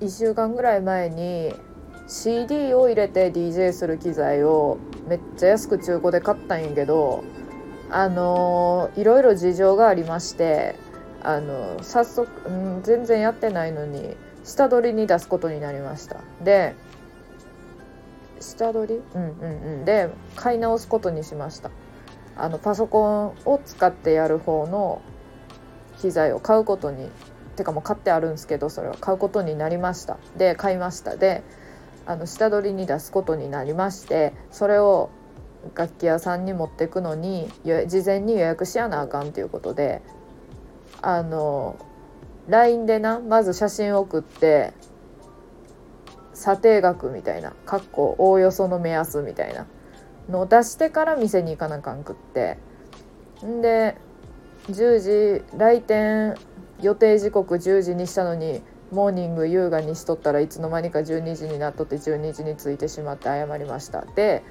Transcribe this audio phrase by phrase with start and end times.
[0.00, 1.52] 1週間ぐらい前に
[2.06, 7.24] CD を入れて DJ する機材をめっちゃ安く中古で買ったんやけど
[7.90, 10.76] あのー、いろいろ事情がありまして
[11.22, 16.22] あの早速、うん、全然やってないのに下取りに出すことになりました。
[16.42, 16.74] で
[18.40, 19.02] 下取り？
[19.14, 19.84] うんうんうん。
[19.84, 21.70] で買い直すことにしました。
[22.38, 25.02] あのパソコンを使ってやる方の
[26.00, 27.10] 機材を買うことに
[27.56, 30.18] てかもう買ってあるんですけどそれは買うことになりました。
[30.36, 31.16] で買いました。
[31.16, 31.42] で
[32.06, 35.10] あの下取りに出すことになりましてそれを
[35.74, 37.50] 楽器屋さんに持ってくのに
[37.86, 40.00] 事前に予約しやなあかんっていうことで
[41.02, 41.76] あの
[42.48, 44.72] LINE でなまず写真送って
[46.32, 49.66] 査定額みたいなかっこおおよその目安みたいな
[50.28, 52.58] の出してから店に行かなあかんくって。
[53.44, 53.96] んで
[54.68, 56.36] 10時来店
[56.80, 64.04] 予定時刻10時にしたのにモーニング優雅にしとったらいつの間にか12時になっとって12時に着いてしまって謝りました。
[64.14, 64.42] で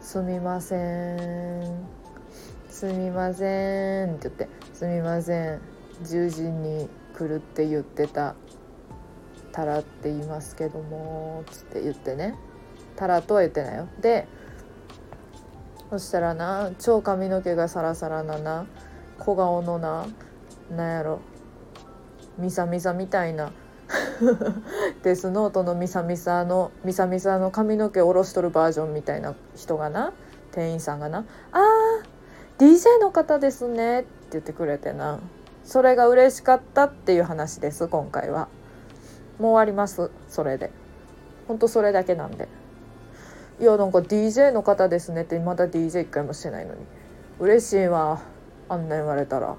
[0.00, 0.76] すみませ
[1.16, 1.86] ん。
[2.68, 5.60] すみませんって言ってすみません。
[6.02, 8.34] 10時に来るって言ってた。
[9.52, 12.34] タラって言いますけどもつって言ってね。
[12.96, 13.88] タラとは言ってないよ。
[14.00, 14.26] で
[15.92, 18.64] そしたらな超髪の毛がサラサラなな
[19.18, 20.06] 小顔のな
[20.70, 21.20] なんやろ
[22.38, 23.52] ミサミサみたいな
[25.04, 30.14] デスノートのミサミサのミサミサの髪の毛下ろしとるバージョンみたいな人がな
[30.52, 35.18] 店員さんがな「あー DJ の方ですね」って言ってくれてな
[35.62, 38.48] それが嬉しかったっていう話です今回は。
[39.38, 40.70] もう終わりますそれで。
[41.48, 42.48] ほんとそれだけなんで。
[43.62, 46.80] いやなんか DJ の方ですねってまだ DJ 一回もしてないのに。
[47.38, 48.20] 嬉しいわ
[48.68, 49.56] あんな言われたら。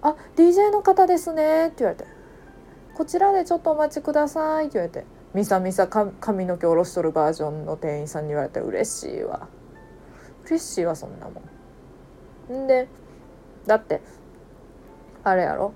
[0.00, 2.06] あ DJ の方ですね」って言われて
[2.96, 5.04] 「こちらでちょっとお待ちください」って言われて。
[5.34, 8.60] みさみさ髪の毛下ろしとるバージョンの店員さんに言われて。
[8.60, 9.48] 嬉しいわ。
[10.46, 11.42] 嬉しいわそんなも
[12.56, 12.64] ん。
[12.64, 12.88] んで
[13.66, 14.00] だって
[15.24, 15.74] あれやろ。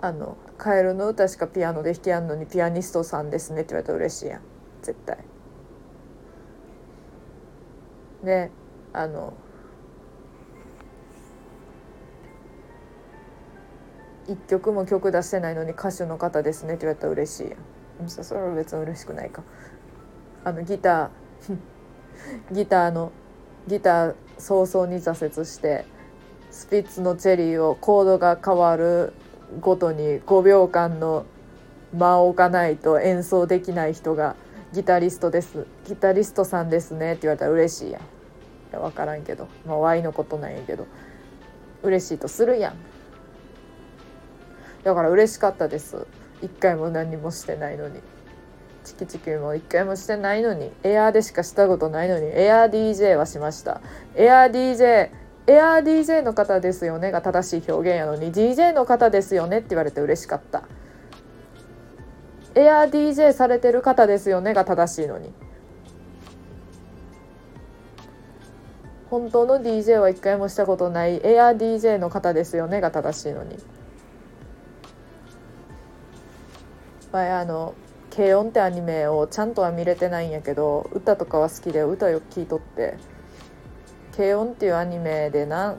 [0.00, 4.40] あの「カエルの歌しかピアノで弾きやんのにピアニストさんですね」って言われたら嬉しいやん。
[4.82, 5.18] 絶対。
[8.24, 8.50] で
[8.92, 9.32] あの
[14.28, 17.52] 一曲も曲出してないのに歌手の方ですねって言われたら嬉しい
[18.06, 19.42] それは別に嬉しくないか。
[20.42, 21.56] あのギター
[22.54, 23.12] ギターの
[23.66, 25.84] ギター早々に挫折して
[26.50, 29.12] スピッツのチェリーをコードが変わる
[29.60, 31.26] ごとに5秒間の
[31.92, 34.34] 間を置かないと演奏できない人が
[34.72, 35.66] ギタリストです。
[35.86, 37.12] ギタリストさんですね。
[37.12, 38.02] って言われたら嬉しいやん。
[38.02, 38.04] い
[38.72, 39.48] や分からんけど。
[39.66, 40.86] まあ Y のことなんやけど。
[41.82, 42.74] 嬉しいとするやん。
[44.84, 46.06] だから嬉しかったです。
[46.40, 48.00] 一回も何もしてないのに。
[48.84, 50.72] チキチキも一回もしてないのに。
[50.84, 52.26] エアーでしかしたことないのに。
[52.26, 53.80] エアー DJ はしました。
[54.14, 55.10] エアー DJ
[55.46, 58.32] エアー DJ の方ですよねが正しい表現やのに。
[58.32, 60.62] DJ の方ですよねって言われて嬉しかった。
[62.54, 65.32] エアー DJ されてる方ですよねが正しいのに
[69.10, 73.56] 本当の DJ は一回もしたことないエアー DJ の方ですよねが正しいのに。
[77.12, 77.74] あの
[78.14, 82.98] 「軽音」ってアニメをちゃんとは見れてないんやけど歌とかは好きで歌よく聴いとって
[84.16, 85.74] 「軽音」っていうアニメでな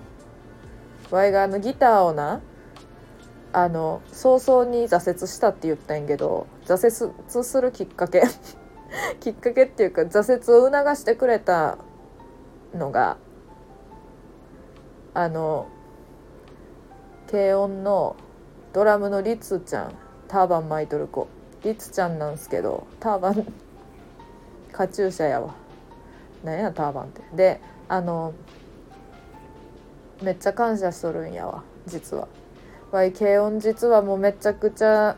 [1.09, 2.41] ワイがあのギターをな
[3.53, 8.23] あの早々に挫折したって言ったんやけど挫折するきっかけ
[9.19, 11.77] きっかけっていうか挫折を促してくれた
[12.73, 13.17] のが
[15.13, 15.67] あの
[17.29, 18.15] 軽音の
[18.73, 19.93] ドラムのリツちゃん
[20.27, 21.27] ターバン巻いとる子
[21.63, 23.45] りつちゃんなんすけどターバン
[24.71, 25.53] カチューシャやわ。
[26.43, 27.21] なんやターバンって。
[27.35, 28.33] であの
[30.23, 32.27] めっちゃ感謝しとるんやわ実は。
[32.91, 35.15] わい軽音実はもうめちゃくちゃ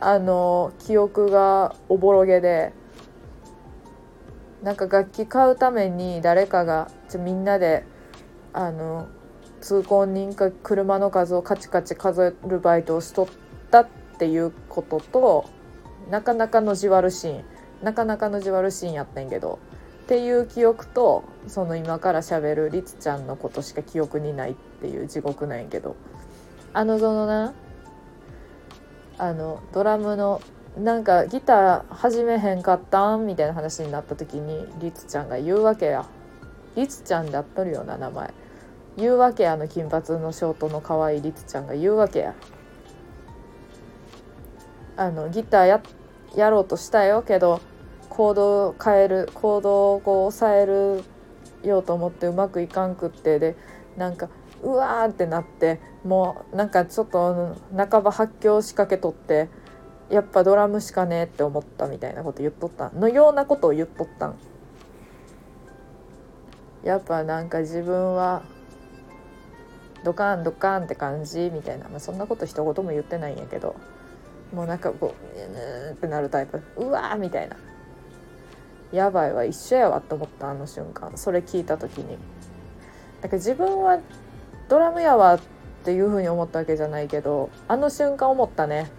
[0.00, 2.72] あの記憶がおぼろげで
[4.62, 7.84] なんか楽器買うために誰かがじゃみんなで
[8.52, 9.06] あの
[9.60, 13.28] 通行人か車の数をカチカチ数えるバイトをしとっ
[13.70, 13.88] たっ
[14.18, 15.48] ていうことと
[16.10, 17.44] なかなかのじわるシーン
[17.82, 19.60] なかなかのじわるシーンやったんけど
[20.04, 25.94] っていう記憶とその今からしゃべるりつちゃんのことしか記憶にないっていう地獄なんやけど。
[26.74, 27.54] あのそのな
[29.16, 30.42] あのドラムの
[30.76, 36.04] なんかギター始めへんかったんみたいな話になった時にりつちゃんが言うわけや。
[36.74, 38.34] りつちゃんであっとるような名前。
[38.96, 42.34] 言うわけやあの金髪のショートの可愛いりつちゃんが言うわけや。
[44.96, 45.82] あのギターや
[46.34, 47.60] やろうとしたよけど
[48.08, 51.04] コードを変えるコードをこう抑える
[51.62, 53.56] ようと思ってうまくいかんくってで
[53.96, 54.28] なんか
[54.62, 59.48] うわーってなってもうなんかちょっと半ば発狂しかけとって
[60.10, 62.90] やっぱドラムしかねえって思ったみたいなこと言っとった。
[62.90, 64.36] のようなことを言っとったん。
[66.82, 68.42] やっぱなんか自分は
[70.04, 73.74] ドカンドカンって感じみたいな、まあ、そんなこと一言も言ってないんやけど
[74.52, 76.62] もうなんかこううーってなるタイプ。
[76.76, 77.56] うわーみたいな。
[78.92, 81.12] やばいわ一緒やわって思ったあの瞬間。
[81.16, 82.18] それ聞いた時に。
[83.22, 83.98] なんか自分は
[84.68, 85.40] ドラムやわっ
[85.84, 88.90] ていう風に思ったわけじゃないけどあの瞬間思ったね。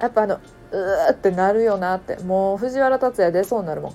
[0.00, 2.16] やっぱあのうーってなるよなって。
[2.24, 3.90] もう藤原竜也出そうになるもん。
[3.92, 3.94] う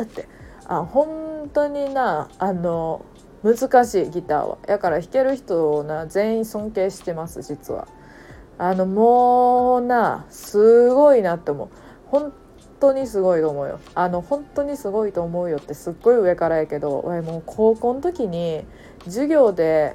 [0.00, 0.28] ーって。
[0.66, 3.04] あ本当になあの
[3.42, 4.58] 難しいギターは。
[4.68, 7.88] やから弾ける人をな全員尊敬してます実は。
[8.58, 11.68] あのもうなすごいなって思う。
[12.06, 12.32] 本
[12.82, 13.78] 当にすごいと思うよ。
[13.94, 18.64] あの本当にすごいと思うよってすっごい上からやけど俺もう高校の時に
[19.04, 19.94] 授業で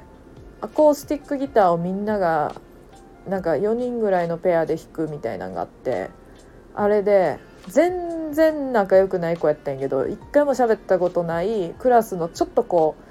[0.62, 2.54] アコースティックギターをみんなが
[3.28, 6.08] なんか4人ぐらいのペアで弾くみたいなのがあって
[6.74, 13.04] あれで全然仲良くない子やったんやけど一回も喋ったことないクラスのちょっとこう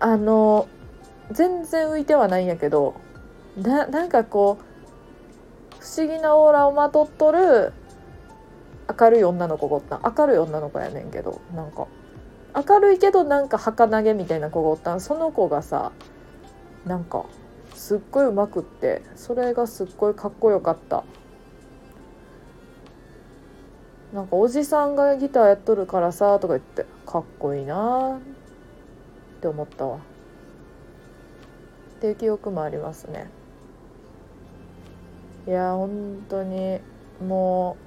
[0.00, 0.68] あの
[1.32, 2.94] 全然浮いてはないんやけど
[3.58, 7.74] ななんかこう不思議なオーラをまとっとる
[8.98, 11.40] 明るい女の子がおった明るい女の子やねんけど。
[11.54, 11.86] なんか。
[12.54, 15.00] 明るいけどなんか儚げみたいな子がおったん。
[15.00, 15.92] その子がさ
[16.86, 17.26] なんか
[17.74, 21.04] すっごいうまくってそれがすっごいかっこよかった。
[24.14, 28.20] なんかおじさんがギターやっとるからさとか言ってかっこいいなっ
[29.40, 29.98] て思ったわ。
[31.96, 33.28] っていう記憶もありますね。
[35.46, 36.80] いや本当に
[37.26, 37.85] もう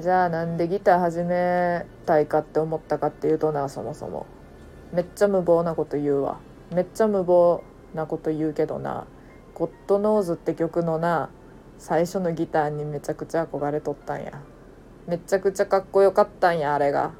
[0.00, 4.26] じゃあなんでギター始めたいかって思ったかっていうとなそもそも。
[4.92, 6.38] めっちゃ無謀なこと言うわ。
[6.72, 7.62] めっちゃ無謀
[7.94, 9.06] なこと言うけどな
[9.54, 11.28] 「ゴッドノーズ」って曲のな
[11.78, 14.32] 最初のギターにめちゃくちゃ憧れとったんや。
[15.06, 17.10] めちゃくちゃかっこよかったんやあれが。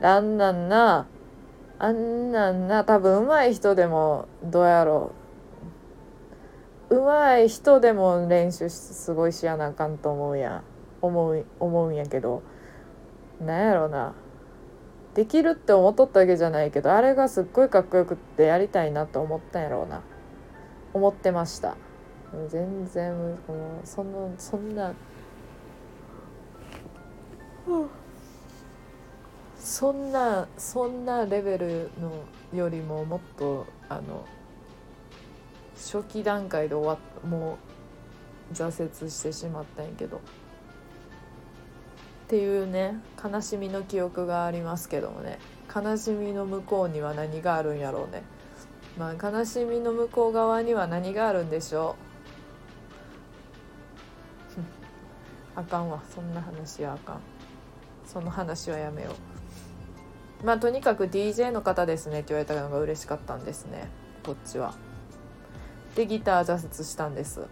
[0.00, 1.06] あんなんな
[1.78, 5.12] あんなんな多分上手い人でもどうやろ
[6.90, 6.96] う。
[6.96, 10.71] 上手い人でも練習すごいしやなあかんと思うやん。
[11.02, 12.42] 思う思うんやけど
[13.40, 14.14] なんやろな。
[15.14, 20.00] できるって思っとったわけじゃないけどあれがすっごいかっこよくってやりたいなと思ったんやろうな。
[20.94, 21.76] 思ってました。
[22.48, 23.36] 全然もう
[23.84, 24.94] そのそんな、
[29.58, 32.10] そんなそんなレベルの
[32.56, 34.24] よりももっとあの
[35.76, 37.58] 初期段階で終わっも
[38.50, 40.20] う挫折してしまったんやけど。
[42.32, 45.38] っていうね悲しみの記憶がありますけどもね。
[45.68, 48.22] 悲しみの向こうには何があるんやろうね。
[48.96, 51.94] まあ悲しみの向こう側には何があるんでしょ
[55.56, 55.60] う。
[55.60, 56.02] あかんわ。
[56.14, 57.20] そんな話はあかん。
[58.06, 59.10] その話はやめよ
[60.42, 60.46] う。
[60.46, 62.20] まあとにかく DJ の方ですね。
[62.20, 63.90] って言われたのが嬉しかったんですね。
[64.24, 64.72] こっちは。
[65.96, 67.42] でギター挫折したんです。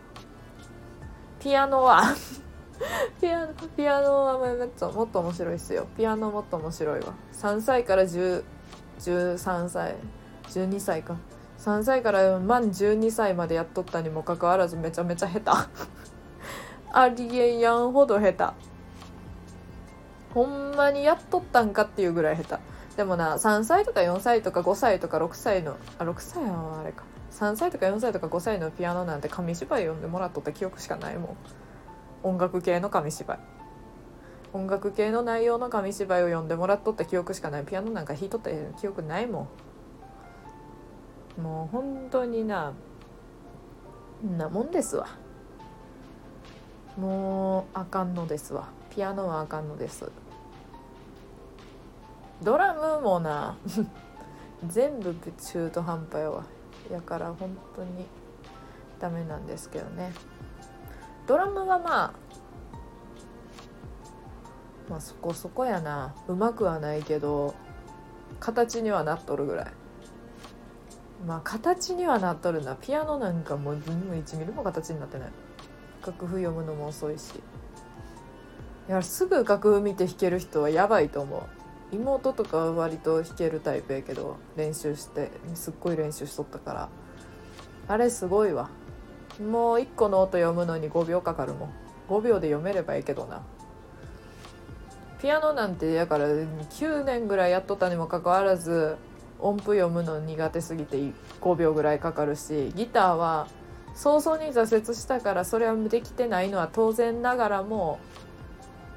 [1.39, 2.15] ピアノは。
[3.21, 5.87] ピアノピアノはもっともっと面白いっすよ。
[5.97, 7.15] ピアノもっと面白いわ。
[7.35, 8.45] 3歳から10
[9.01, 9.97] 13歳。
[10.49, 11.17] 12歳か。
[11.59, 15.51] 3歳から満12歳までやっとったにもかかわらずめちゃめちゃ下手。
[16.93, 18.45] ありえんやんほど下手。
[20.35, 22.63] ほんまにやっとったんかっていうぐらい下手。
[22.97, 27.05] でもな3歳とか4歳とか5歳とか6歳のあ6歳はあれか。
[27.33, 31.37] 3歳とか4歳とか5歳のピアノなんて紙芝居読んでもらっとった記憶しかないもん。
[32.23, 33.39] 音楽系の紙芝居。
[34.53, 37.65] 音楽系の内容の紙芝居を読んでもらっとった記憶しかない。
[37.65, 38.51] ピアノなんか弾いとった
[38.81, 39.49] 記憶ないも
[41.39, 41.43] ん。
[41.43, 42.73] もう本当にな
[44.23, 45.07] んなもんですわ。
[46.99, 48.69] もうあかんのですわ。
[48.91, 50.11] ピアノはあかんのです。
[52.43, 53.57] ドラムもな
[54.67, 56.45] 全部中途半端やわ。
[56.91, 58.07] やから本当に
[58.99, 60.13] ダメなんですけどね。
[61.27, 62.13] ドラムはまあ
[64.89, 66.15] まあそこそこやな。
[66.27, 67.55] うまくはないけど
[68.41, 69.67] 形にはなっとるぐらい。
[71.27, 72.75] まあ形にはなっとるな。
[72.75, 75.31] ピアノなんかもう1ミリも形になってない。
[76.05, 77.37] 楽譜読むのも遅いし。
[78.89, 81.43] いやすぐ楽譜見て弾ける人はやばいと思う。
[81.95, 86.89] 妹とかは割と弾けるタイプやけど練習してすっごい練習しとったから。
[87.87, 88.71] あれすごいわ。
[89.39, 91.73] もう1個の音読むのに5秒かかるもん。
[92.09, 93.43] 5秒で読めればいいけどな。
[95.21, 98.97] ピアノなんてやから9年ぐらいやっとったにもかかわらず
[99.39, 100.97] 音符読むの苦手すぎて
[101.41, 103.47] 5秒ぐらいかかるしギターは
[103.95, 107.99] 早々に挫折したからそれはできてないのは当然ながらも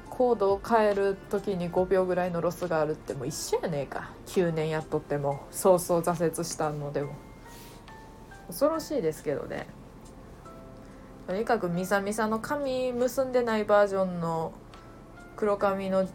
[0.08, 4.12] コードを変える時に5秒ぐらいのロスがあるってもう一緒やねえか。
[4.26, 7.14] 9年やっとってもそうそう挫折したのでも。
[8.46, 9.66] 恐ろしいですけどね。
[11.26, 14.52] とにかくミサミサの髪結んでないバージョンの
[15.36, 16.06] 黒髪の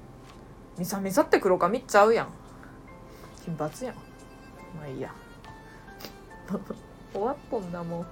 [0.78, 2.28] ミサミサって黒髪ちゃうやん。
[3.44, 3.96] 金髪やん。
[4.78, 5.14] まあいいや。
[7.12, 8.06] 終わっとんなもう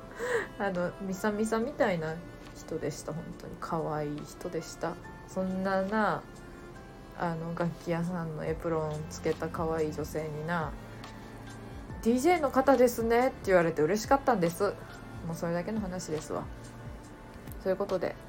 [0.60, 2.16] あのミサミサみたいな
[2.56, 3.54] 人でした本当に。
[3.60, 4.96] 可愛い人でした。
[5.27, 6.24] そんなな
[7.20, 10.72] あの楽器屋さんのエプロンつけた可愛い女性にな
[12.01, 14.74] 「DJ の方ですね」って言われて嬉しかったんです。
[15.25, 16.44] もうそれだけの話ですわ。
[17.64, 18.26] ということで。